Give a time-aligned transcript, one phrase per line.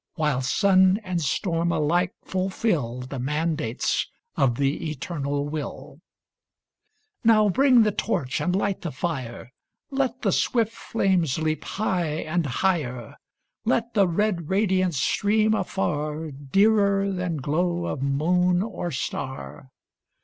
[0.15, 6.01] While sun and storm alike fulfil The mandates of the Eternal Will!
[7.23, 9.51] Now bring the torch and light the fire,
[9.93, 13.17] ^ Let the swift flames leap high and higher,
[13.63, 18.63] THE FIRST FIRE 435 Let the red radiance stream afar, Dearer than glow of moon
[18.63, 19.69] or star